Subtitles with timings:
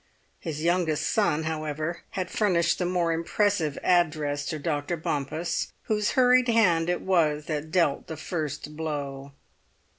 [0.39, 4.97] His youngest son, however, had furnished the more impressive address to Dr.
[4.97, 9.33] Bompas, whose hurried hand it was that dealt the first blow.